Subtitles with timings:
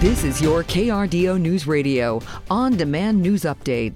[0.00, 3.92] This is your KRDO News Radio on demand news update.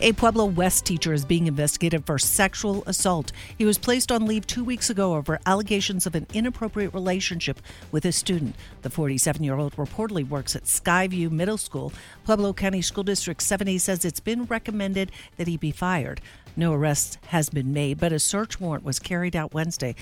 [0.00, 3.30] A Pueblo West teacher is being investigated for sexual assault.
[3.58, 7.60] He was placed on leave two weeks ago over allegations of an inappropriate relationship
[7.92, 8.56] with a student.
[8.80, 11.92] The 47 year old reportedly works at Skyview Middle School.
[12.24, 16.22] Pueblo County School District 70 says it's been recommended that he be fired.
[16.56, 19.94] No arrest has been made, but a search warrant was carried out Wednesday.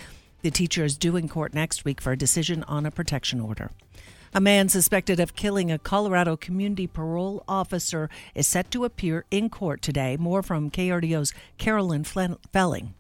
[0.43, 3.73] The teacher is due in court next week for a decision on a protection order.
[4.35, 9.51] A man suspected of killing a Colorado community parole officer is set to appear in
[9.51, 10.17] court today.
[10.19, 12.95] More from KRDO's Carolyn Felling.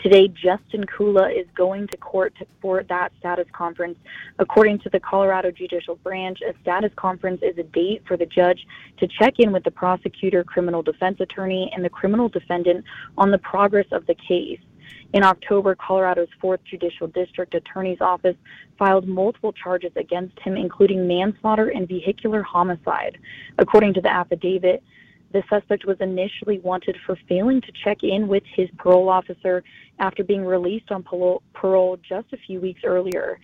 [0.00, 3.98] Today, Justin Kula is going to court for that status conference.
[4.38, 8.66] According to the Colorado Judicial Branch, a status conference is a date for the judge
[8.98, 12.84] to check in with the prosecutor, criminal defense attorney, and the criminal defendant
[13.16, 14.60] on the progress of the case.
[15.12, 18.36] In October, Colorado's 4th Judicial District Attorney's Office
[18.78, 23.18] filed multiple charges against him, including manslaughter and vehicular homicide.
[23.58, 24.82] According to the affidavit,
[25.32, 29.62] the suspect was initially wanted for failing to check in with his parole officer
[29.98, 33.38] after being released on parole just a few weeks earlier.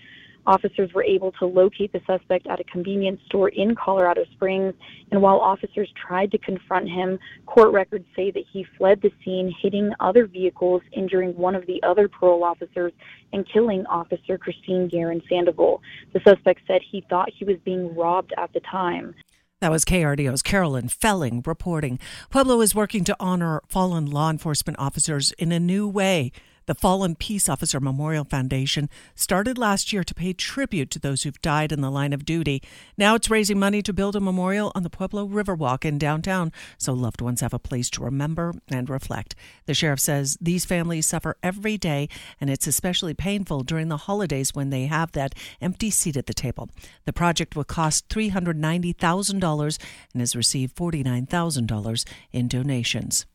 [0.46, 4.74] Officers were able to locate the suspect at a convenience store in Colorado Springs,
[5.10, 9.54] and while officers tried to confront him, court records say that he fled the scene,
[9.62, 12.92] hitting other vehicles, injuring one of the other parole officers,
[13.32, 15.80] and killing Officer Christine Gurule Sandoval.
[16.12, 19.14] The suspect said he thought he was being robbed at the time.
[19.60, 21.98] That was KRDO's Carolyn Felling reporting.
[22.28, 26.32] Pueblo is working to honor fallen law enforcement officers in a new way.
[26.66, 31.40] The Fallen Peace Officer Memorial Foundation started last year to pay tribute to those who've
[31.42, 32.62] died in the line of duty.
[32.96, 36.94] Now it's raising money to build a memorial on the Pueblo Riverwalk in downtown so
[36.94, 39.34] loved ones have a place to remember and reflect.
[39.66, 42.08] The sheriff says these families suffer every day
[42.40, 46.32] and it's especially painful during the holidays when they have that empty seat at the
[46.32, 46.70] table.
[47.04, 49.78] The project will cost $390,000
[50.14, 53.26] and has received $49,000 in donations.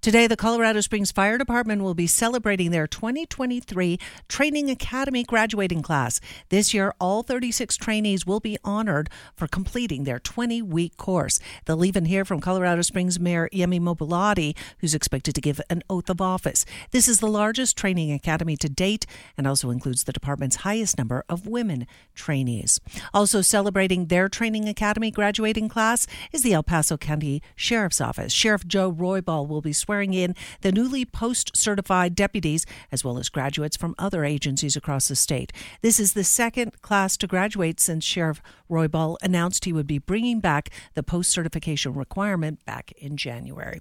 [0.00, 6.20] Today, the Colorado Springs Fire Department will be celebrating their 2023 Training Academy graduating class.
[6.48, 11.38] This year, all 36 trainees will be honored for completing their 20 week course.
[11.66, 16.08] They'll even hear from Colorado Springs Mayor Yemi Mobolade, who's expected to give an oath
[16.08, 16.64] of office.
[16.90, 19.04] This is the largest training academy to date
[19.36, 22.80] and also includes the department's highest number of women trainees.
[23.12, 28.32] Also celebrating their Training Academy graduating class is the El Paso County Sheriff's Office.
[28.32, 33.18] Sheriff Joe Roybal will will be swearing in the newly post certified deputies as well
[33.18, 35.52] as graduates from other agencies across the state.
[35.82, 38.40] This is the second class to graduate since Sheriff
[38.70, 43.80] Roybal announced he would be bringing back the post certification requirement back in January.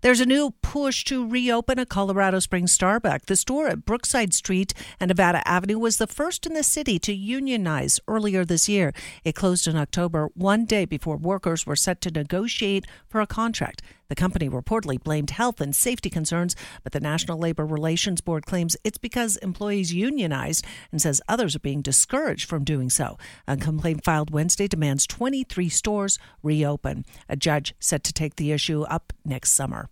[0.00, 3.26] There's a new push to reopen a Colorado Springs Starbucks.
[3.26, 7.12] The store at Brookside Street and Nevada Avenue was the first in the city to
[7.12, 8.92] unionize earlier this year.
[9.24, 13.82] It closed in October, one day before workers were set to negotiate for a contract.
[14.12, 18.76] The company reportedly blamed health and safety concerns, but the National Labor Relations Board claims
[18.84, 23.16] it's because employees unionized and says others are being discouraged from doing so.
[23.48, 27.06] A complaint filed Wednesday demands 23 stores reopen.
[27.26, 29.88] A judge set to take the issue up next summer.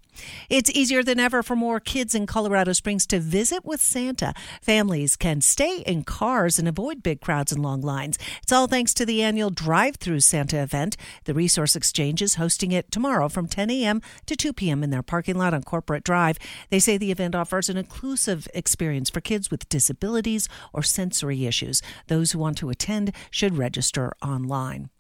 [0.49, 4.35] It's easier than ever for more kids in Colorado Springs to visit with Santa.
[4.63, 8.19] Families can stay in cars and avoid big crowds and long lines.
[8.43, 10.97] It's all thanks to the annual Drive Through Santa event.
[11.25, 14.03] The Resource Exchange is hosting it tomorrow from 10 a.m.
[14.27, 14.83] to 2 p.m.
[14.83, 16.39] in their parking lot on Corporate Drive.
[16.71, 21.83] They say the event offers an inclusive experience for kids with disabilities or sensory issues.
[22.09, 24.91] Those who want to attend should register online.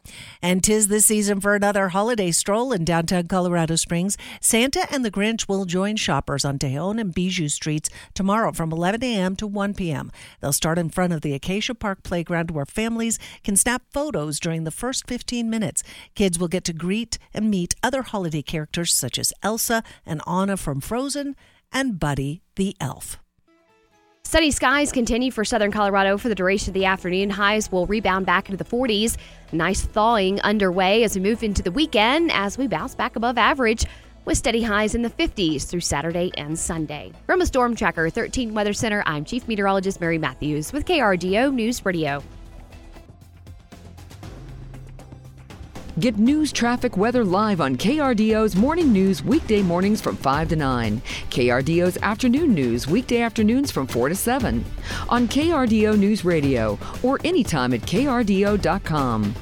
[0.43, 4.17] And tis the season for another holiday stroll in downtown Colorado Springs.
[4.41, 9.03] Santa and the Grinch will join shoppers on Tejon and Bijou streets tomorrow from 11
[9.03, 9.35] a.m.
[9.37, 10.13] to 1 p.m.
[10.41, 14.63] They'll start in front of the Acacia Park playground where families can snap photos during
[14.63, 15.83] the first 15 minutes.
[16.15, 20.57] Kids will get to greet and meet other holiday characters such as Elsa and Anna
[20.57, 21.35] from Frozen
[21.73, 23.19] and Buddy the Elf.
[24.23, 27.31] Sunny skies continue for southern Colorado for the duration of the afternoon.
[27.31, 29.17] Highs will rebound back into the 40s.
[29.51, 33.87] Nice thawing underway as we move into the weekend as we bounce back above average
[34.25, 37.13] with steady highs in the 50s through Saturday and Sunday.
[37.27, 41.85] From a Storm Tracker 13 Weather Center, I'm Chief Meteorologist Mary Matthews with KRDO News
[41.85, 42.23] Radio.
[45.99, 51.03] Get news, traffic, weather live on KRDO's Morning News weekday mornings from 5 to 9.
[51.29, 54.65] KRDO's Afternoon News weekday afternoons from 4 to 7.
[55.11, 59.35] On KRDO News Radio or anytime at KRDO.com.